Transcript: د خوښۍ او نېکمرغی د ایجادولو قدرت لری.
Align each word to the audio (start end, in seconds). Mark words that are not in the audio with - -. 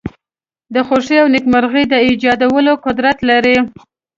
د 0.73 0.75
خوښۍ 0.87 1.17
او 1.21 1.27
نېکمرغی 1.33 1.83
د 1.89 1.93
ایجادولو 2.07 2.71
قدرت 2.85 3.17
لری. 3.29 3.57